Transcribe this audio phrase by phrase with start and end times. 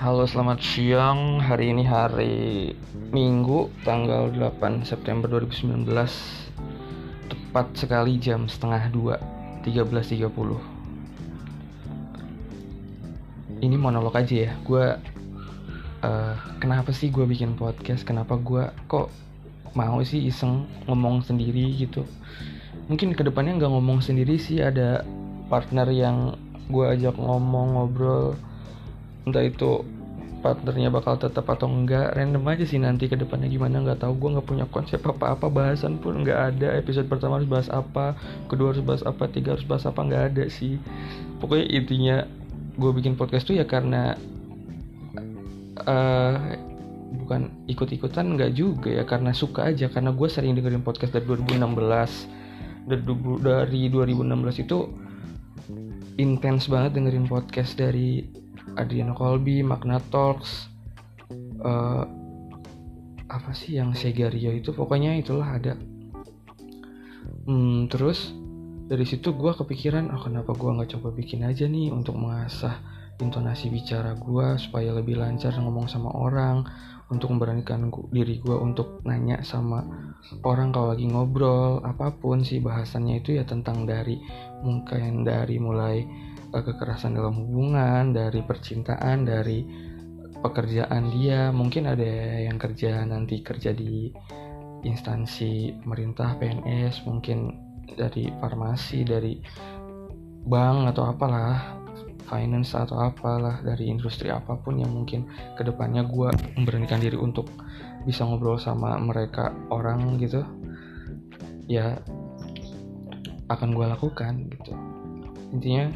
[0.00, 1.44] Halo selamat siang.
[1.44, 2.72] Hari ini hari
[3.12, 5.84] Minggu Tanggal 8 September 2019
[7.28, 10.24] Tepat sekali jam setengah 2 13.30
[13.60, 14.56] Ini monolog aja ya.
[14.64, 14.96] Gue
[16.00, 18.08] uh, Kenapa sih gue bikin podcast?
[18.08, 19.12] Kenapa gue kok
[19.76, 22.08] mau sih iseng ngomong sendiri gitu?
[22.88, 24.64] Mungkin ke depannya nggak ngomong sendiri sih.
[24.64, 25.04] Ada
[25.52, 26.40] partner yang
[26.72, 28.40] gue ajak ngomong ngobrol
[29.26, 29.84] entah itu
[30.40, 34.16] partnernya bakal tetap atau enggak random aja sih nanti ke depannya gimana nggak tahu.
[34.16, 36.68] Gue nggak punya konsep apa-apa bahasan pun nggak ada.
[36.80, 38.16] Episode pertama harus bahas apa
[38.48, 40.80] kedua harus bahas apa tiga harus bahas apa nggak ada sih.
[41.38, 42.16] Pokoknya intinya
[42.80, 44.16] gue bikin podcast tuh ya karena
[45.84, 46.36] uh,
[47.20, 49.92] bukan ikut-ikutan nggak juga ya karena suka aja.
[49.92, 52.88] Karena gue sering dengerin podcast dari 2016
[53.44, 54.78] dari 2016 itu
[56.16, 58.24] intens banget dengerin podcast dari
[58.76, 60.68] Adriano Colby, Magna Talks,
[61.62, 62.04] uh,
[63.30, 65.74] apa sih yang Segario itu pokoknya itulah ada.
[67.46, 68.34] Hmm, terus
[68.90, 72.78] dari situ gue kepikiran, oh kenapa gue nggak coba bikin aja nih untuk mengasah
[73.20, 76.66] intonasi bicara gue supaya lebih lancar ngomong sama orang,
[77.10, 79.82] untuk memberanikan diri gue untuk nanya sama
[80.46, 84.22] orang kalau lagi ngobrol apa pun sih bahasannya itu ya tentang dari
[84.62, 86.06] mungkin dari mulai
[86.50, 89.62] kekerasan dalam hubungan, dari percintaan, dari
[90.42, 91.54] pekerjaan dia.
[91.54, 92.10] Mungkin ada
[92.42, 94.10] yang kerja nanti kerja di
[94.82, 97.54] instansi pemerintah, PNS, mungkin
[97.94, 99.38] dari farmasi, dari
[100.46, 101.80] bank atau apalah,
[102.30, 105.26] finance atau apalah dari industri apa pun yang mungkin
[105.58, 107.50] ke depannya gue memberanikan diri untuk
[108.06, 110.46] bisa ngobrol sama mereka orang gitu
[111.66, 111.98] ya
[113.50, 114.72] akan gue lakukan gitu
[115.50, 115.90] intinya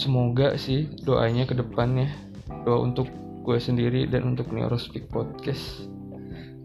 [0.00, 2.08] semoga sih doanya ke depannya
[2.64, 3.12] doa untuk
[3.44, 4.48] gue sendiri dan untuk
[4.80, 5.84] Speak Podcast.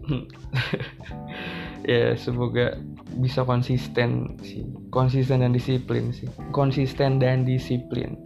[1.86, 2.82] Ya semoga
[3.22, 4.66] bisa konsisten sih.
[4.90, 6.26] Konsisten dan disiplin sih.
[6.50, 8.18] Konsisten dan disiplin.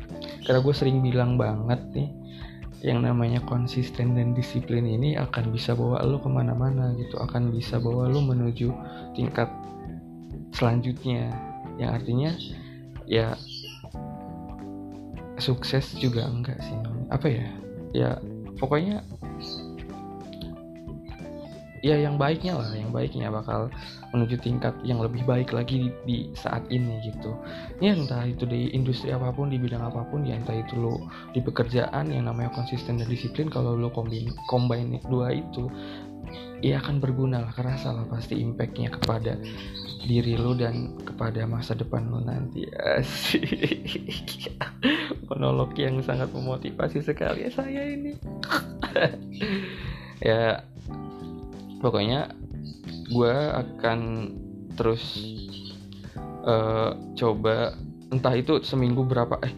[0.47, 2.07] Karena gue sering bilang banget nih
[2.79, 7.19] yang namanya konsisten dan disiplin ini akan bisa bawa lo ke mana-mana gitu.
[7.19, 8.71] Akan bisa bawa lo menuju
[9.11, 9.51] tingkat
[10.55, 11.27] selanjutnya.
[11.75, 12.31] Yang artinya
[13.11, 13.35] ya
[15.41, 16.77] sukses juga enggak sih?
[17.09, 17.47] Apa ya?
[17.95, 18.09] Ya
[18.59, 19.01] pokoknya
[21.79, 23.71] ya yang baiknya lah yang baiknya bakal
[24.11, 27.31] menuju tingkat yang lebih baik lagi di, di saat ini gitu.
[27.79, 31.07] Ya entah itu di industri apa pun di bidang apa pun ya entah itu lo
[31.31, 35.71] di pekerjaan yang namanya konsisten dan disiplin kalau lo combine combine dua itu
[36.59, 39.39] ya akan berguna lah kerasa lah pasti impactnya kepada
[40.03, 42.67] diri lo dan kepada masa depan lo nanti.
[42.99, 43.45] Asik
[45.39, 48.13] monolog yang sangat memotivasi sekali ya saya ini.
[50.19, 50.67] Ya
[51.79, 52.35] pokoknya
[53.07, 53.99] gue akan
[54.75, 54.99] terus
[56.43, 57.71] uh, coba
[58.11, 59.55] entah itu seminggu berapa eh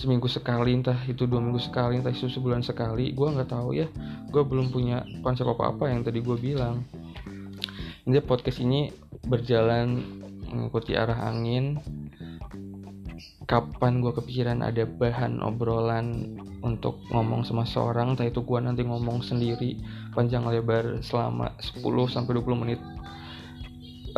[0.00, 3.84] seminggu sekali entah itu dua minggu sekali entah itu sebulan sekali gue nggak tahu ya.
[4.32, 6.88] Gue belum punya konsep apa apa yang tadi gue bilang.
[8.08, 8.88] Ini podcast ini
[9.28, 10.00] berjalan
[10.48, 11.76] mengikuti arah angin
[13.48, 19.24] kapan gue kepikiran ada bahan obrolan untuk ngomong sama seorang entah itu gue nanti ngomong
[19.24, 19.80] sendiri
[20.12, 21.80] panjang lebar selama 10
[22.12, 22.80] sampai 20 menit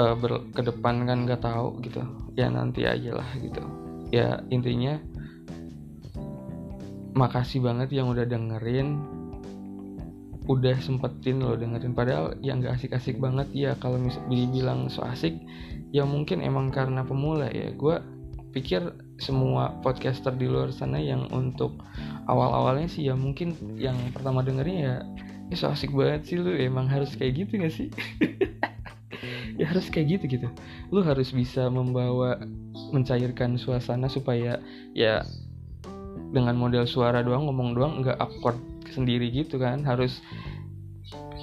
[0.03, 0.19] uh,
[0.51, 2.03] ke depan kan nggak tahu gitu.
[2.35, 3.63] Ya nanti aja lah gitu.
[4.11, 4.99] Ya intinya
[7.15, 8.99] makasih banget yang udah dengerin
[10.51, 11.95] udah sempetin lo dengerin.
[11.95, 15.39] Padahal yang gak asik-asik banget ya kalau misalnya dibilang so asik
[15.95, 17.71] ya mungkin emang karena pemula ya.
[17.79, 18.03] Gue
[18.51, 18.83] pikir
[19.23, 21.79] semua podcaster di luar sana yang untuk
[22.27, 24.95] awal-awalnya sih ya mungkin yang pertama dengerin ya
[25.51, 27.89] ya so asik banget sih lu emang harus kayak gitu gak sih?
[29.61, 30.49] Ya harus kayak gitu gitu.
[30.89, 32.41] Lu harus bisa membawa
[32.97, 34.57] mencairkan suasana supaya
[34.97, 35.21] ya
[36.33, 38.57] dengan model suara doang ngomong doang nggak awkward
[38.89, 39.85] sendiri gitu kan.
[39.85, 40.25] Harus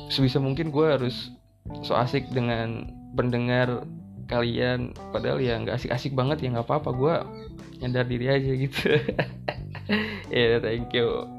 [0.10, 1.30] sebisa mungkin gue harus
[1.86, 3.86] so asik dengan pendengar
[4.28, 4.94] kalian.
[5.16, 6.90] Padahal ya nggak asik-asik banget ya nggak apa-apa.
[6.94, 7.16] Gue
[7.80, 8.82] nyadar diri aja gitu.
[10.28, 11.37] Ya yeah, thank you